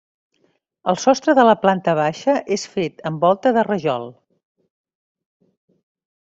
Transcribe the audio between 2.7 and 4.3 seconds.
fet amb volta de rajol.